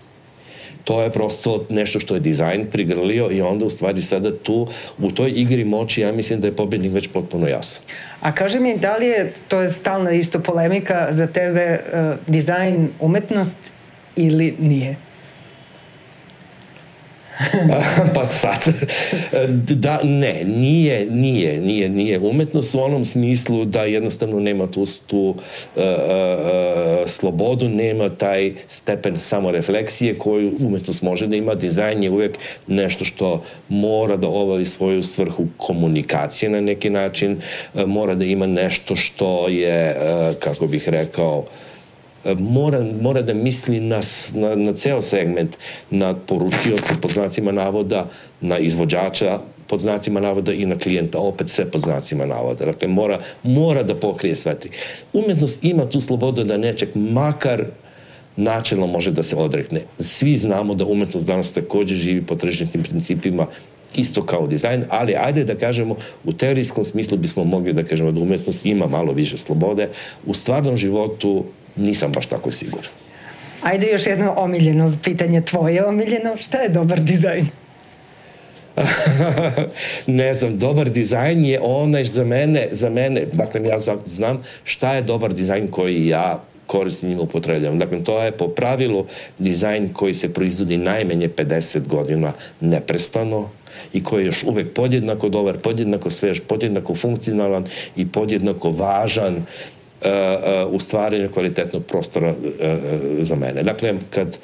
[0.87, 4.67] to je prosto nešto što je dizajn prigrlio i onda u stvari sada tu
[4.99, 7.83] u toj igri moći ja mislim da je pobednik već potpuno jasan.
[8.21, 12.89] A kaži mi, da li je, to je stalna isto polemika za tebe, uh, dizajn
[13.01, 13.57] umetnost
[14.17, 14.97] ili nije?
[18.15, 18.65] pa sad,
[19.59, 25.19] da, ne, nije, nije, nije, nije umetnost u onom smislu da jednostavno nema tu, tu
[25.19, 25.35] uh,
[25.77, 25.85] uh,
[27.07, 33.45] slobodu, nema taj stepen samorefleksije koju umetnost može da ima, dizajn je uvek nešto što
[33.69, 37.41] mora da obavi svoju svrhu komunikacije na neki način,
[37.75, 39.97] uh, mora da ima nešto što je,
[40.41, 41.76] kako bih rekao, E,
[42.35, 44.01] mora, mora da misli na,
[44.35, 45.57] na, na ceo segment,
[45.91, 48.09] na poručioca pod znacima navoda,
[48.41, 52.65] na izvođača pod znacima navoda i na klijenta, opet sve pod znacima navoda.
[52.65, 54.71] Dakle, mora, mora da pokrije sve tri.
[55.13, 57.65] Umetnost ima tu slobodu da nečeg makar
[58.37, 59.81] načelno može da se odrekne.
[59.99, 63.47] Svi znamo da umetnost danas takođe živi po tržišnim principima
[63.95, 68.21] isto kao dizajn, ali ajde da kažemo u teorijskom smislu bismo mogli da kažemo da
[68.21, 69.89] umetnost ima malo više slobode.
[70.27, 71.45] U stvarnom životu
[71.77, 72.91] nisam baš tako siguran.
[73.63, 76.37] Ajde još jedno omiljeno pitanje tvoje omiljeno.
[76.37, 77.49] Šta je dobar dizajn?
[80.07, 85.03] ne znam, dobar dizajn je onaj za mene, za mene, dakle ja znam šta je
[85.03, 87.79] dobar dizajn koji ja koristim i upotrebljavam.
[87.79, 89.07] Dakle, to je po pravilu
[89.39, 93.51] dizajn koji se proizvodi najmenje 50 godina neprestano
[93.93, 99.47] i koji je još uvek podjednako dobar, podjednako svež, podjednako funkcionalan i podjednako važan
[100.71, 102.37] u stvaranju kvalitetnog prostora uh,
[103.21, 103.63] za mene.
[103.63, 104.39] Dakle, kad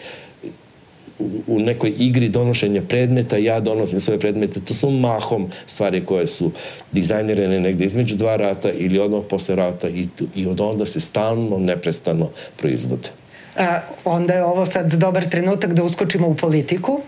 [1.47, 6.51] u nekoj igri donošenja predmeta, ja donosim svoje predmete, to su mahom stvari koje su
[6.93, 11.59] dizajnirane negde između dva rata ili odmah posle rata i, i od onda se stalno,
[11.59, 13.09] neprestano proizvode.
[13.57, 17.01] A, onda je ovo sad dobar trenutak da uskočimo u politiku,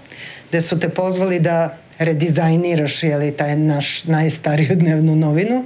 [0.48, 5.64] gde su te pozvali da redizajniraš jeli, taj naš najstariju dnevnu novinu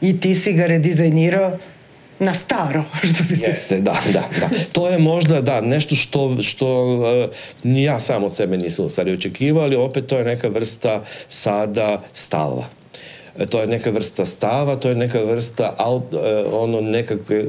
[0.00, 1.58] i ti si ga redizajnirao
[2.18, 3.44] na staro, što bi se...
[3.44, 4.48] Jeste, da, da, da.
[4.72, 7.30] To je možda, da, nešto što, što uh,
[7.62, 11.04] ni ja sam od sebe nisam u stvari očekivao, ali opet to je neka vrsta
[11.28, 12.64] sada stava.
[13.38, 16.20] E, to je neka vrsta stava, to je neka vrsta aut, uh,
[16.52, 17.44] ono nekakve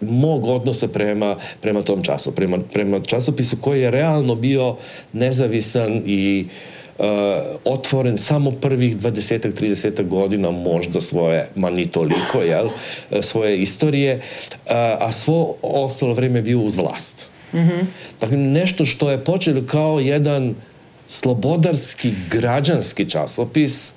[0.00, 4.76] mog odnosa prema, prema tom času, prema, prema časopisu koji je realno bio
[5.12, 6.79] nezavisan i uh,
[7.64, 12.72] otvoren samo prvih 20 30 godina možda svoje, ma ni toliko, jel, uh,
[13.20, 14.22] svoje istorije, uh,
[15.00, 17.30] a svo ostalo vreme bio uz vlast.
[17.52, 17.84] Mm -hmm.
[18.20, 20.54] Dakle, nešto što je počelo kao jedan
[21.06, 23.92] slobodarski građanski časopis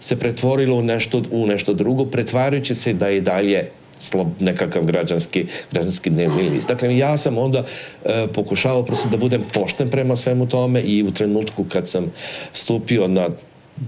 [0.00, 5.46] se pretvorilo u nešto, u nešto drugo, pretvarajući se da je dalje slob, nekakav građanski,
[5.72, 6.68] građanski dnevni list.
[6.68, 7.64] Dakle, ja sam onda
[8.04, 12.12] e, pokušavao prosto da budem pošten prema svemu tome i u trenutku kad sam
[12.52, 13.28] stupio na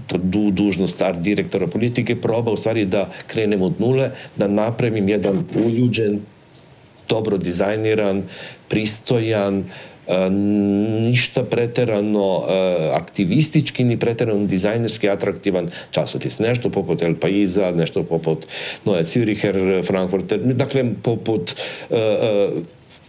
[0.09, 5.45] du, dužnost art direktora politike, probao u stvari da krenem od nule, da napravim jedan
[5.65, 6.19] uljuđen,
[7.09, 8.23] dobro dizajniran,
[8.67, 9.63] pristojan,
[11.01, 12.43] ništa preterano
[12.93, 16.39] aktivistički ni preterano dizajnerski atraktivan časopis.
[16.39, 18.45] Nešto poput El Paiza, nešto poput
[18.85, 21.55] Noe Züricher, Frankfurter, dakle poput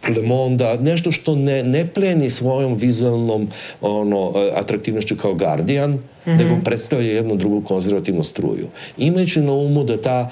[0.09, 3.49] Le Monde, nešto što ne, ne pleni svojom vizualnom
[3.81, 6.39] ono, atraktivnošću kao Guardian, mm -hmm.
[6.39, 8.67] nego predstavlja jednu drugu konzervativnu struju.
[8.99, 10.31] Imajući na umu da ta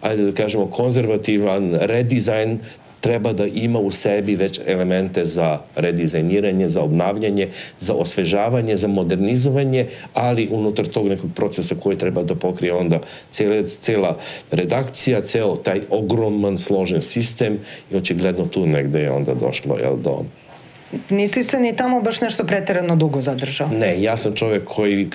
[0.00, 2.58] ajde da kažemo, konzervativan redizajn
[3.00, 9.86] treba da ima u sebi već elemente za redizajniranje, za obnavljanje, za osvežavanje, za modernizovanje,
[10.14, 14.18] ali unutar tog nekog procesa koji treba da pokrije onda cela, cela
[14.50, 17.58] redakcija, ceo taj ogroman složen sistem
[17.90, 20.24] i očigledno tu negde je onda došlo jel, do
[21.10, 23.68] Nisi se ni tamo baš nešto preterano dugo zadržao?
[23.68, 25.12] Ne, ja sam čovek koji uh,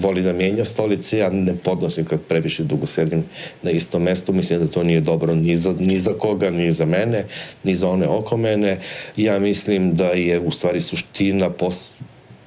[0.00, 3.24] voli da menja stolice, ja ne podnosim kad previše dugo sedim
[3.62, 6.84] na istom mestu, mislim da to nije dobro ni za, ni za koga, ni za
[6.84, 7.24] mene,
[7.64, 8.78] ni za one oko mene.
[9.16, 11.90] Ja mislim da je u stvari suština pos,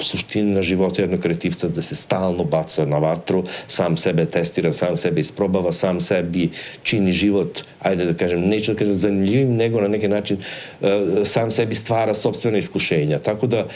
[0.04, 5.20] suština života jednog kreativca da se stalno baca na vatru, sam sebe testira, sam sebe
[5.20, 6.50] isprobava, sam sebi
[6.84, 10.38] čini život, ajde da kažem, neću da kažem zanimljivim, nego na neki način
[10.82, 10.88] uh,
[11.26, 13.20] sam sebi stvara sobstvene iskušenja.
[13.20, 13.68] Tako da,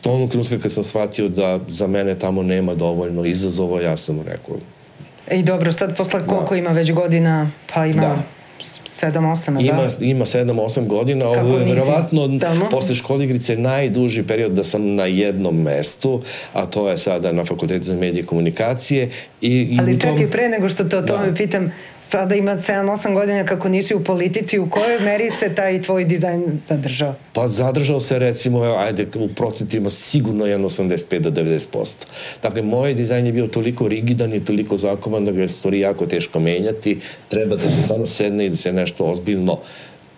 [0.00, 4.20] to onog trenutka kad sam shvatio da za mene tamo nema dovoljno izazova, ja sam
[4.20, 4.56] rekao,
[5.32, 6.58] I dobro, sad posle koliko da.
[6.58, 8.35] ima već godina, pa ima da.
[9.02, 10.04] 7-8, ima, da?
[10.04, 12.28] Ima 7-8 godina, ovo je verovatno
[12.70, 17.84] posle školigrice najduži period da sam na jednom mestu, a to je sada na Fakultetu
[17.84, 19.10] za medije i komunikacije.
[19.40, 20.22] I, i Ali čak tom...
[20.22, 21.34] i pre nego što to o tome da.
[21.34, 21.72] pitam,
[22.10, 26.60] sada ima 7-8 godina kako nisi u politici, u kojoj meri se taj tvoj dizajn
[26.66, 27.14] zadržao?
[27.32, 32.06] Pa zadržao se recimo, evo, ajde, u procentima sigurno jedno 85 do 90%.
[32.42, 36.06] Dakle, moj dizajn je bio toliko rigidan i toliko zakovan da ga je stvari jako
[36.06, 36.98] teško menjati.
[37.28, 39.58] Treba da se stvarno sedne i da se nešto ozbiljno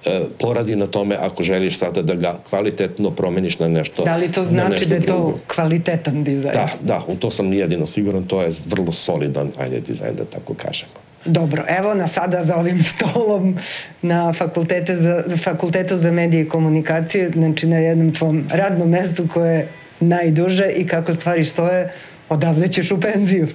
[0.05, 4.33] e, poradi na tome ako želiš sada da ga kvalitetno promeniš na nešto Da li
[4.33, 5.39] to znači da je to drugo.
[5.55, 6.53] kvalitetan dizajn?
[6.53, 10.55] Da, da, u to sam jedino siguran, to je vrlo solidan, ajde, dizajn, da tako
[10.55, 11.08] kažemo.
[11.25, 13.57] Dobro, evo na sada za ovim stolom
[14.03, 19.57] na fakultete za, fakultetu za medije i komunikacije, znači na jednom tvom radnom mestu koje
[19.57, 19.69] je
[20.01, 21.93] najduže i kako stvari stoje,
[22.29, 23.49] odavde ćeš u penziju.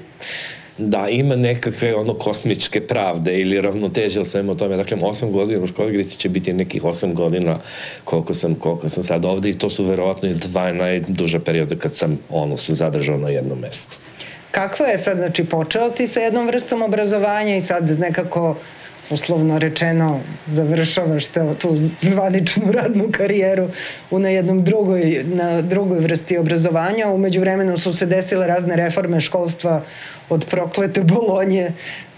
[0.78, 4.78] Da, ima nekakve ono kosmičke pravde ili ravnoteže o svemu tome.
[4.78, 7.58] Dakle, 8 godina u školigrici će biti nekih 8 godina
[8.04, 12.20] koliko sam, koliko sam sad ovde i to su verovatno dva najduže periode kad sam
[12.30, 13.98] ono se zadržao na jednom mestu.
[14.54, 18.56] Kakva je sad, znači počeo si sa jednom vrstom obrazovanja i sad nekako
[19.10, 23.70] uslovno rečeno završavaš te, tu zvaničnu radnu karijeru
[24.12, 27.08] u na jednom drugoj, na drugoj vrsti obrazovanja.
[27.08, 29.82] Umeđu vremenu su se desile razne reforme školstva
[30.30, 31.72] od proklete Bolonje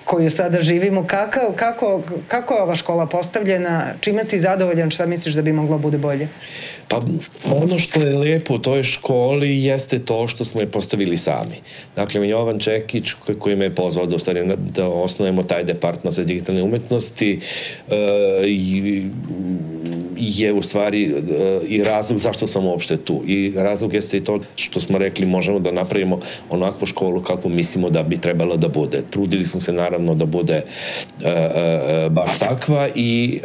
[0.05, 1.07] koju sada živimo.
[1.07, 3.93] Kako, kako, kako je ova škola postavljena?
[3.99, 4.91] Čime si zadovoljan?
[4.91, 6.27] Šta misliš da bi moglo bude bolje?
[6.87, 7.01] Pa
[7.51, 11.55] ono što je lepo u toj školi jeste to što smo je postavili sami.
[11.95, 16.63] Dakle, Jovan Čekić koji me je pozvao da, ostane, da osnovemo taj departman za digitalne
[16.63, 17.39] umetnosti
[17.89, 17.95] e,
[20.17, 21.11] je u stvari e,
[21.67, 23.23] i razlog zašto sam uopšte tu.
[23.27, 27.89] I razlog jeste i to što smo rekli možemo da napravimo onakvu školu kako mislimo
[27.89, 29.01] da bi trebalo da bude.
[29.09, 30.63] Trudili smo se naravno da bude e,
[31.29, 33.39] e, baš takva i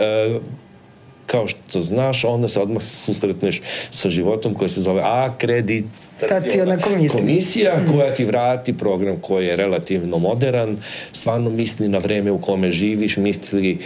[1.26, 5.84] kao što znaš, onda se odmah susretneš sa životom koji se zove akredit
[6.24, 7.20] akreditaciona komisija.
[7.20, 7.92] Komisija mm.
[7.92, 10.76] koja ti vrati program koji je relativno modern,
[11.12, 13.78] stvarno misli na vreme u kome živiš, misli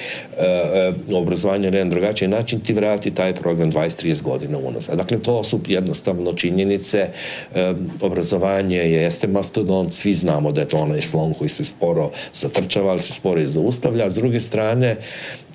[1.09, 4.97] uh, obrazovanje na jedan drugačiji način, ti vrati taj program 20-30 godina unazad.
[4.97, 7.09] Dakle, to su jednostavno činjenice.
[7.51, 7.59] Uh,
[8.01, 12.91] obrazovanje je, jeste mastodont, svi znamo da je to onaj slon koji se sporo zatrčava,
[12.91, 14.11] ali se sporo i zaustavlja.
[14.11, 14.97] S druge strane,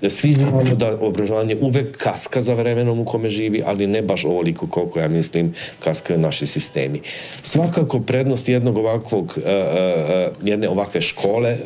[0.08, 4.68] svi znamo da obrazovanje uvek kaska za vremenom u kome živi, ali ne baš ovoliko
[4.68, 7.02] koliko ja mislim kaskaju naši sistemi.
[7.44, 11.58] Svakako prednost jednog ovakvog, uh, uh, jedne ovakve škole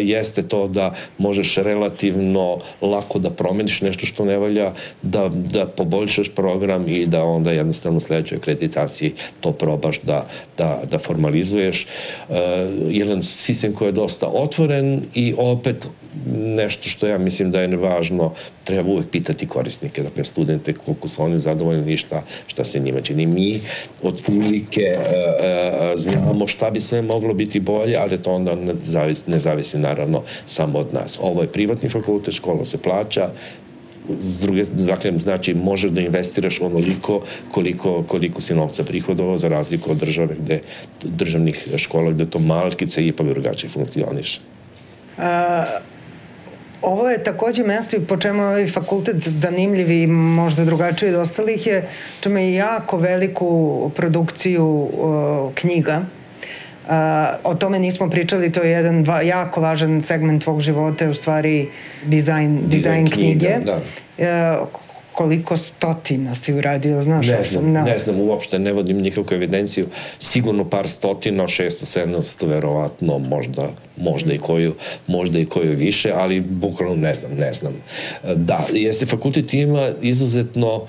[0.00, 6.28] jeste to da možeš relativno lako da promeniš nešto što ne valja, da, da poboljšaš
[6.28, 10.26] program i da onda jednostavno sledećoj akreditaciji to probaš da,
[10.58, 11.86] da, da formalizuješ.
[12.88, 15.86] Jedan sistem koji je dosta otvoren i opet
[16.36, 18.32] nešto što ja mislim da je važno,
[18.64, 23.00] treba uvek pitati korisnike, dakle studente koliko su oni zadovoljni i šta, šta se njima
[23.00, 23.26] čini.
[23.26, 23.60] Mi
[24.02, 28.74] od prilike uh, uh, znamo šta bi sve moglo biti bolje, ali to onda ne
[28.82, 31.18] zavisi, ne zavisi naravno samo od nas.
[31.22, 33.30] Ovo je privatni fakultet, škola se plaća,
[34.20, 39.90] s druge, dakle, znači možeš da investiraš onoliko koliko, koliko si novca prihodovao za razliku
[39.90, 40.60] od države gde,
[41.04, 44.40] državnih škola gde to malkice ipak drugačije funkcioniše.
[45.18, 45.22] Uh,
[46.82, 51.20] Ovo je takođe mesto i po čemu je ovaj fakultet zanimljiv i možda drugačiji od
[51.20, 51.88] ostalih je,
[52.20, 56.02] čemu je jako veliku produkciju uh, knjiga.
[56.86, 56.92] Uh,
[57.44, 61.68] o tome nismo pričali, to je jedan va, jako važan segment tvog života, u stvari
[62.04, 63.46] dizajn, dizajn, dizajn knjige.
[63.46, 64.60] knjige da.
[64.62, 64.68] Uh,
[65.12, 67.26] koliko stotina si uradio, znaš?
[67.26, 67.82] Ne znam, no.
[67.82, 69.86] ne znam uopšte, ne vodim nikakvu evidenciju.
[70.18, 74.74] Sigurno par stotina, 600, 700, verovatno, možda, možda i koju,
[75.06, 77.72] možda i koju više, ali bukvalno ne znam, ne znam.
[78.34, 80.82] Da, jeste fakultet ima izuzetno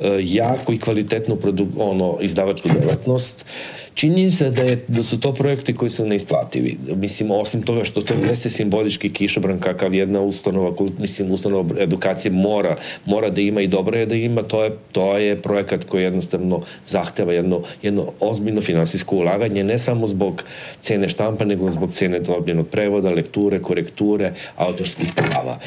[0.00, 3.44] e, jako i kvalitetnu produ, ono, izdavačku delatnost.
[3.44, 6.76] Uh, čini se da, je, da su to projekti koji su neisplativi.
[6.94, 12.76] Mislim, osim toga što to jeste simbolički kišobran kakav jedna ustanova, mislim, ustanova edukacije mora,
[13.04, 16.60] mora da ima i dobro je da ima, to je, to je projekat koji jednostavno
[16.86, 20.44] zahteva jedno, jedno ozbiljno finansijsko ulaganje, ne samo zbog
[20.80, 25.58] cene štampa, nego zbog cene dobljenog prevoda, lekture, korekture, autorskih prava.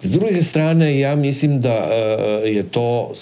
[0.00, 3.12] S druge strane, ja mislim da uh, je to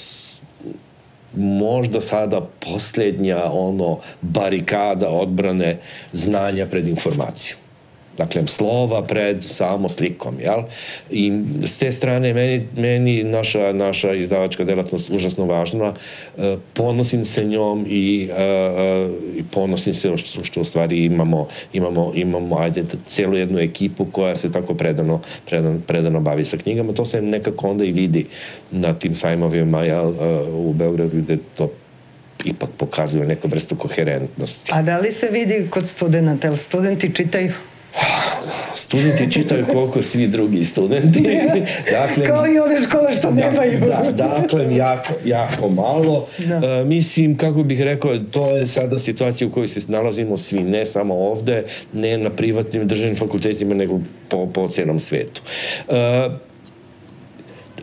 [1.36, 5.78] možda sada posljednja ono barikada odbrane
[6.12, 7.61] znanja pred informacijom.
[8.18, 10.62] Dakle, slova pred samo slikom, jel?
[11.10, 11.32] I
[11.64, 15.94] s te strane meni, meni naša, naša izdavačka delatnost užasno važna.
[16.38, 21.48] E, ponosim se njom i, e, e, i ponosim se što, što u stvari imamo,
[21.72, 26.92] imamo, imamo ajde, celu jednu ekipu koja se tako predano, predano, predano bavi sa knjigama.
[26.92, 28.26] To se nekako onda i vidi
[28.70, 31.70] na tim sajmovima jel, e, u Beogradu gde to
[32.44, 34.72] ipak pokazuje neku vrstu koherentnosti.
[34.74, 36.46] A da li se vidi kod studenta?
[36.46, 37.52] Jel studenti čitaju?
[38.74, 41.22] Studenti čitaju koliko svi drugi studenti.
[41.92, 43.80] dakle, Kao i one škole što da, nemaju.
[43.80, 46.26] Da, dakle, jako, jako malo.
[46.38, 46.56] Da.
[46.56, 50.86] Uh, mislim, kako bih rekao, to je sada situacija u kojoj se nalazimo svi, ne
[50.86, 55.42] samo ovde, ne na privatnim državnim fakultetima, nego po, po celom svetu.
[55.88, 55.94] Uh,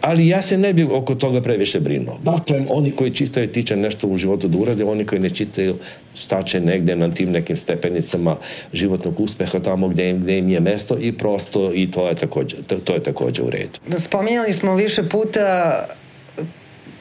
[0.02, 2.18] ali ja se ne bih oko toga previše brinuo.
[2.24, 5.76] Dakle, oni koji čitaju tiče nešto u životu da urade, oni koji ne čitaju
[6.16, 8.36] stače negde na tim nekim stepenicama
[8.74, 12.56] životnog uspeha tamo gde im, gde im je mesto i prosto i to je takođe,
[12.68, 14.00] to, to je takođe u redu.
[14.00, 15.86] Spominjali smo više puta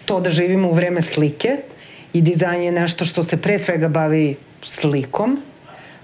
[0.04, 1.56] to da živimo u vreme slike
[2.12, 5.38] i dizajn je nešto što se pre svega bavi slikom,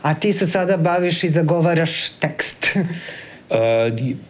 [0.02, 2.66] a ti se sada baviš i zagovaraš tekst.
[3.50, 3.57] Uh,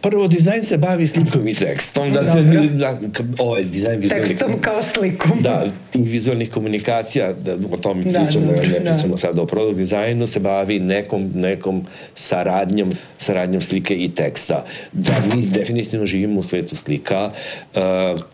[0.01, 2.11] prvo, dizajn se bavi slikom i tekstom.
[2.11, 2.99] Da se, da,
[3.39, 4.01] ovaj dizajn.
[4.09, 5.41] Tekstom kao slikom.
[5.41, 8.91] Da, tih vizualnih komunikacija, da, o tome da, pričamo, da, ne da.
[8.91, 9.17] pričamo da.
[9.17, 14.65] sada o produkt dizajnu, se bavi nekom, nekom saradnjom, saradnjom slike i teksta.
[14.91, 17.29] Da, mi definitivno živimo u svetu slika,
[17.75, 17.81] uh,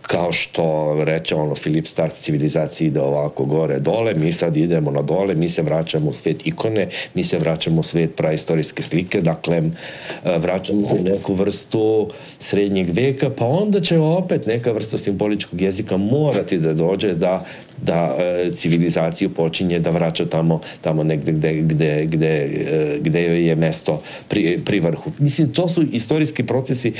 [0.01, 5.01] kao što reče ono Filip Stark, civilizacija ide ovako gore dole, mi sad idemo na
[5.01, 9.59] dole, mi se vraćamo u svet ikone, mi se vraćamo u svet praistorijske slike, dakle,
[9.59, 15.97] uh, vraćamo za neku vrstu srednjeg veka, pa onda će opet neka vrsta simboličkog jezika
[15.97, 17.45] morati da dođe da
[17.81, 23.55] da e, civilizaciju počinje da vraća tamo, tamo negde gde, gde, gde, e, gde je
[23.55, 25.11] mesto pri, pri vrhu.
[25.19, 26.93] Mislim, to su istorijski procesi.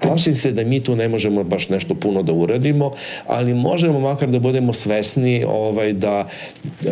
[0.00, 2.92] Plašim se da mi tu ne možemo baš nešto puno da uradimo,
[3.26, 6.28] ali možemo makar da budemo svesni ovaj, da
[6.84, 6.90] e,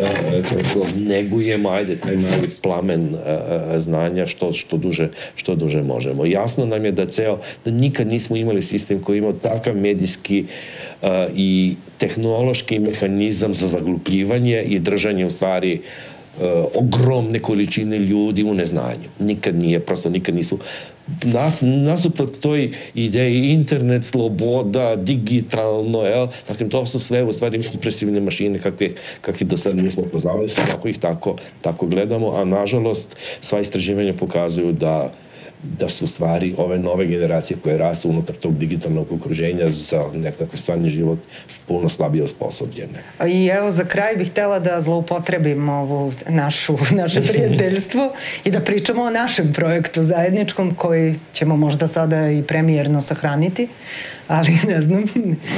[0.49, 6.25] kako negujemo, ajde, taj mali plamen e, znanja što, što, duže, što duže možemo.
[6.25, 10.45] Jasno nam je da ceo, da nikad nismo imali sistem koji imao takav medijski
[11.01, 16.43] uh, i tehnološki mehanizam za zaglupljivanje i držanje u stvari uh,
[16.75, 19.13] ogromne količine ljudi u neznanju.
[19.19, 20.57] Nikad nije, prosto nikad nisu
[21.23, 26.27] nas, nasuprot toj ideji internet, sloboda, digitalno, jel?
[26.47, 28.89] Dakle, to su sve u stvari impresivne mašine kakve,
[29.21, 34.71] kakve do sada nismo poznali, kako ih tako, tako gledamo, a nažalost sva istraživanja pokazuju
[34.71, 35.11] da
[35.63, 40.89] da su stvari ove nove generacije koje rasu unutar tog digitalnog okruženja za nekakav stvarni
[40.89, 41.19] život
[41.67, 43.03] puno slabije osposobljene.
[43.27, 49.03] I evo za kraj bih htela da zloupotrebim ovu našu, naše prijateljstvo i da pričamo
[49.03, 53.67] o našem projektu zajedničkom koji ćemo možda sada i premijerno sahraniti,
[54.27, 55.03] ali ne znam,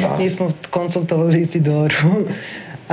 [0.02, 0.18] da.
[0.18, 1.96] nismo konsultovali Isidoru.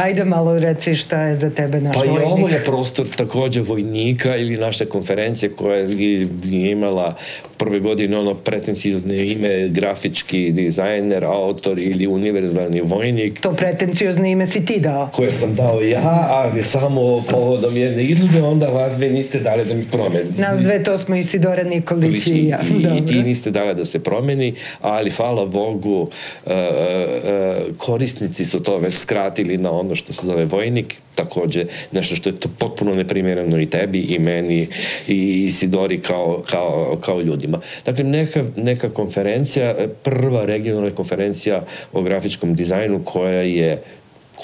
[0.02, 2.16] Ajde malo reci šta je za tebe naš pa vojnik.
[2.16, 6.28] Pa i ovo je prostor takođe vojnika ili naše konferencije koja je
[6.70, 7.14] imala
[7.56, 13.40] prve godine ono pretencijozne ime grafički dizajner, autor ili univerzalni vojnik.
[13.40, 15.10] To pretencijozno ime si ti dao.
[15.12, 19.74] Koje sam dao ja, ali samo povodom jedne izložbe, onda vas dve niste dali da
[19.74, 20.30] mi promeni.
[20.38, 22.58] Nas dve to smo Isidora Nikolić i ja.
[22.70, 28.62] I, i ti niste dali da se promeni, ali hvala Bogu uh, uh, korisnici su
[28.62, 32.94] to već skratili na ono što se zove vojnik, takođe nešto što je to potpuno
[32.94, 34.66] neprimjereno i tebi i meni
[35.08, 37.60] i Isidori kao, kao, kao ljudima.
[37.84, 43.82] Dakle, neka, neka konferencija, prva regionalna konferencija o grafičkom dizajnu koja je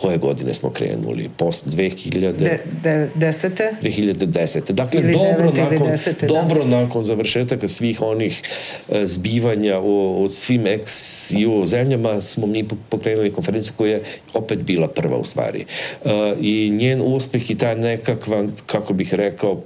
[0.01, 1.31] koje godine smo krenuli?
[1.37, 2.33] Post 2000...
[2.33, 3.71] De, de, desete?
[3.83, 4.73] 2010.
[4.73, 6.35] Dakle, ili dobro, nakon, desete, da.
[6.35, 6.81] dobro da.
[6.81, 8.43] nakon završetaka svih onih
[8.89, 14.03] uh, zbivanja u, u svim ex-EU zemljama smo mi pokrenuli konferenciju koja je
[14.35, 15.65] opet bila prva u stvari.
[16.05, 19.63] Uh, I njen uspeh i ta nekakva, kako bih rekao,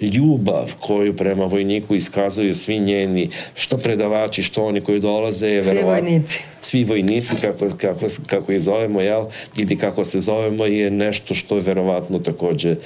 [0.00, 5.48] ljubav koju prema vojniku iskazuju svi njeni, što predavači, što oni koji dolaze.
[5.48, 6.38] Je svi vojnici.
[6.60, 9.24] Svi vojnici, kako, kako, kako ih zovemo, jel?
[9.56, 12.76] Ili kako se zovemo, je nešto što je verovatno takođe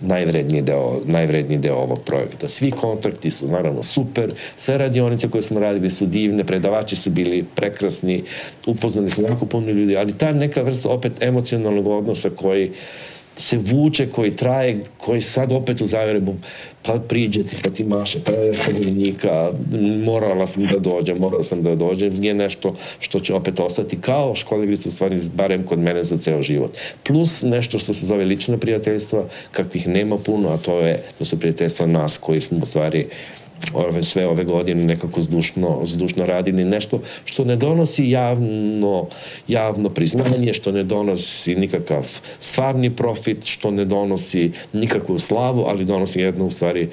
[0.00, 2.48] najvredniji deo, najvredniji deo ovog projekta.
[2.48, 7.44] Svi kontakti su naravno super, sve radionice koje smo radili su divne, predavači su bili
[7.54, 8.22] prekrasni,
[8.66, 12.76] upoznali smo jako puno ljudi, ali ta neka vrsta opet emocionalnog odnosa koji uh,
[13.36, 16.34] se vuče, koji traje, koji sad opet u Zagrebu,
[16.82, 19.50] pa priđe ti, pa ti maše, pa je vojnika,
[20.04, 24.34] morala sam da dođem, morala sam da dođem, nije nešto što će opet ostati kao
[24.34, 26.76] školigrica u stvari, barem kod mene za ceo život.
[27.02, 31.38] Plus nešto što se zove lična prijateljstva, kakvih nema puno, a to je, to su
[31.38, 33.06] prijateljstva nas koji smo u stvari
[33.74, 39.06] ove, sve ove godine nekako zdušno, zdušno radili nešto što ne donosi javno,
[39.48, 46.20] javno priznanje, što ne donosi nikakav stvarni profit, što ne donosi nikakvu slavu, ali donosi
[46.20, 46.88] jedno u stvari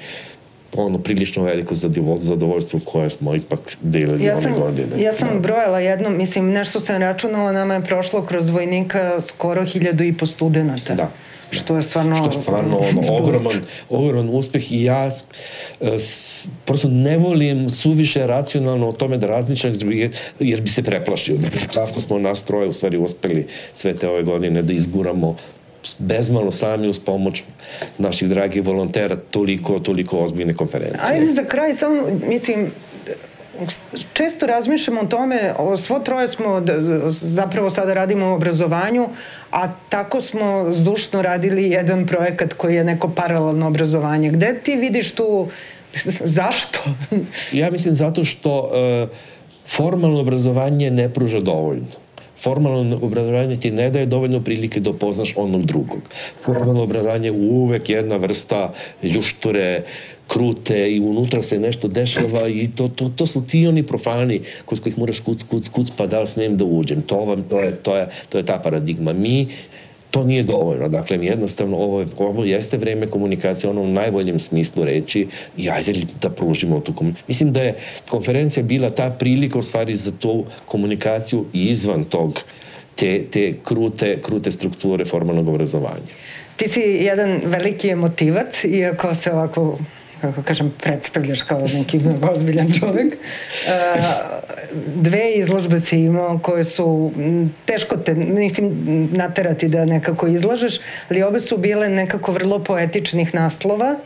[0.76, 1.74] ono prilično veliko
[2.18, 5.02] zadovoljstvo koje smo ipak delili ja sam, ove godine.
[5.02, 5.38] Ja sam da.
[5.38, 10.26] brojala jedno, mislim, nešto sam računala, nama je prošlo kroz vojnika skoro hiljadu i po
[10.26, 10.94] studenta.
[10.94, 11.10] Da
[11.50, 15.10] što je stvarno što je stvarno ono, ogroman, ogroman uspeh i ja
[15.80, 20.82] e, s, prosto ne volim suviše racionalno o tome da razmišljam jer, jer bi se
[20.82, 21.36] preplašio.
[21.74, 25.36] Kako smo nas troje u stvari uspeli sve te ove godine da izguramo
[25.98, 27.42] bezmalo sami uz pomoć
[27.98, 31.12] naših dragih volontera toliko, toliko ozbiljne konferencije.
[31.12, 32.70] Ajde za kraj samo, mislim,
[34.12, 36.62] često razmišljamo o tome, o svo troje smo,
[37.08, 39.08] zapravo sada radimo u obrazovanju,
[39.50, 44.30] a tako smo zdušno radili jedan projekat koji je neko paralelno obrazovanje.
[44.30, 45.48] Gde ti vidiš tu,
[46.36, 46.78] zašto?
[47.52, 49.08] ja mislim zato što uh,
[49.66, 52.09] formalno obrazovanje ne pruža dovoljno
[52.40, 56.00] Formalno obrazovanje ti ne daje dovoljno prilike da upoznaš onog drugog.
[56.42, 58.72] Formalno obrazovanje je uvek jedna vrsta
[59.02, 59.82] ljušture,
[60.28, 64.80] krute i unutra se nešto dešava i to, to, to su ti oni profani kod
[64.80, 67.02] kojih moraš kuc, kuc, kuc, pa da li smijem da uđem.
[67.02, 69.12] To, vam, to, je, to, je, to je ta paradigma.
[69.12, 69.46] Mi
[70.10, 70.88] to nije dovoljno.
[70.88, 75.92] Dakle, jednostavno ovo, ovo jeste vreme komunikacije u onom najboljem smislu reći i ajde
[76.22, 77.24] da pružimo tu komunikaciju.
[77.28, 77.74] Mislim da je
[78.08, 82.40] konferencija bila ta prilika u stvari za tu komunikaciju izvan tog
[82.94, 86.10] te, te krute, krute strukture formalnog obrazovanja.
[86.56, 89.78] Ti si jedan veliki emotivac, iako se ovako
[90.20, 92.00] kako kažem, predstavljaš kao neki
[92.32, 93.14] ozbiljan čovek.
[94.94, 97.12] Dve izložbe si imao koje su
[97.64, 98.72] teško te, mislim,
[99.12, 100.74] naterati da nekako izlažeš,
[101.08, 103.96] ali obe su bile nekako vrlo poetičnih naslova,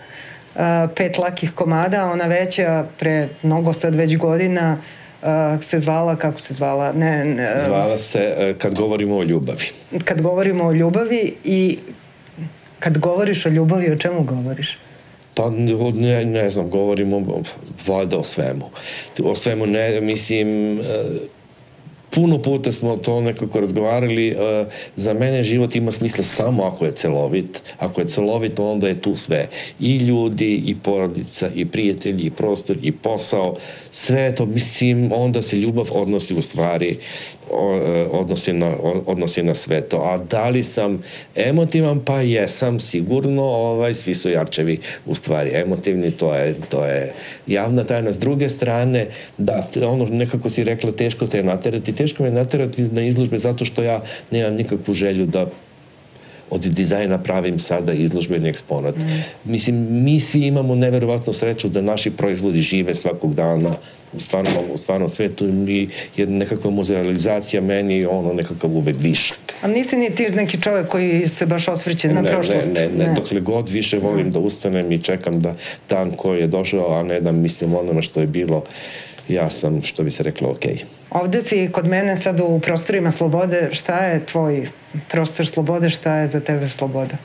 [0.97, 4.79] pet lakih komada, ona veća pre mnogo sad već godina
[5.61, 6.93] se zvala, kako se zvala?
[6.93, 9.67] Ne, ne, zvala se e, Kad govorimo o ljubavi.
[10.05, 11.79] Kad govorimo o ljubavi i
[12.79, 14.79] kad govoriš o ljubavi, o čemu govoriš?
[15.35, 15.51] Pa
[15.95, 17.43] ne, ne znam, govorimo
[17.87, 18.71] valjda o svemu.
[19.25, 20.85] O svemu ne, mislim, e,
[22.15, 26.93] puno puta smo to nekako razgovarali, uh, za mene život ima smisla samo ako je
[26.93, 27.63] celovit.
[27.79, 29.49] Ako je celovit, onda je tu sve.
[29.81, 33.57] I ljudi, i porodica, i prijatelji, i prostor, i posao.
[33.91, 39.81] Sve to, mislim, onda se ljubav odnosi u stvari, e, odnosi na, odnosi na sve
[39.81, 39.97] to.
[39.97, 41.03] A da li sam
[41.35, 42.01] emotivan?
[42.05, 47.13] Pa jesam, sigurno, ovaj, svi su jarčevi u stvari emotivni, to je, to je
[47.47, 48.13] javna tajna.
[48.13, 49.07] S druge strane,
[49.39, 53.83] da, ono nekako si rekla, teško te naterati, teško me naterati na izložbe zato što
[53.83, 55.47] ja nemam nikakvu želju da
[56.51, 58.97] od dizajna pravim sada izložbeni eksponat.
[58.97, 59.25] Mm.
[59.45, 63.71] Mislim, mi svi imamo neverovatnu sreću da naši proizvodi žive svakog dana
[64.13, 69.39] u stvarnom, u stvarnom svetu i je nekakva muzealizacija meni ono nekakav uvek višak.
[69.63, 72.69] A nisi ni ti neki čovjek koji se baš osvrće na ne, prošlost?
[72.75, 74.33] Ne, ne, ne, dokle god više volim mm.
[74.33, 75.55] da ustanem i čekam da
[75.89, 78.65] dan koji je došao, a ne da mislim onome što je bilo
[79.29, 80.65] ja sam, što bi se reklo, ok.
[81.11, 84.69] Ovde si kod mene sad u prostorima slobode, šta je tvoj
[85.11, 87.17] prostor slobode, šta je za tebe sloboda?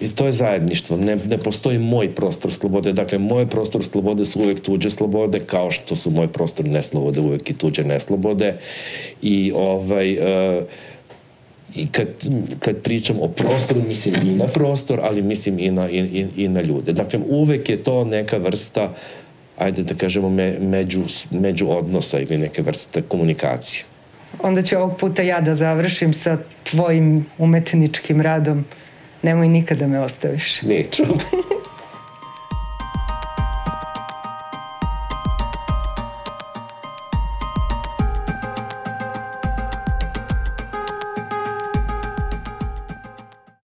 [0.00, 0.96] I to je zajedništvo.
[0.96, 2.92] Ne, ne postoji moj prostor slobode.
[2.92, 7.50] Dakle, moj prostor slobode su uvek tuđe slobode, kao što su moj prostor neslobode uvek
[7.50, 8.54] i tuđe neslobode.
[9.22, 10.18] I ovaj...
[10.58, 10.64] Uh,
[11.74, 12.06] i kad,
[12.58, 16.62] kad pričam o prostoru, mislim i na prostor, ali mislim i na, i, i na
[16.62, 16.92] ljude.
[16.92, 18.90] Dakle, uvek je to neka vrsta uh,
[19.60, 23.84] ajde da kažemo, me, među, među odnosa ili neke vrste komunikacije.
[24.42, 28.64] Onda ću ovog puta ja da završim sa tvojim umetničkim radom.
[29.22, 30.62] Nemoj nikada me ostaviš.
[30.62, 31.02] Neću.